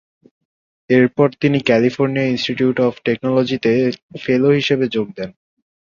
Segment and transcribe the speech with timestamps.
[0.89, 3.71] এরপর তিনি California Institute of টেকনোলজিতে
[4.21, 5.29] ফেলো হিসেবে যোগ দেন।